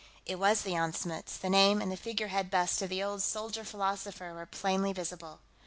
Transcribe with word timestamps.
It 0.25 0.39
was 0.39 0.63
the 0.63 0.71
Jan 0.71 0.93
Smuts; 0.93 1.37
the 1.37 1.47
name 1.47 1.79
and 1.79 1.91
the 1.91 1.95
figurehead 1.95 2.49
bust 2.49 2.81
of 2.81 2.89
the 2.89 3.03
old 3.03 3.21
soldier 3.21 3.63
philosopher 3.63 4.33
were 4.33 4.47
plainly 4.47 4.93
visible. 4.93 5.41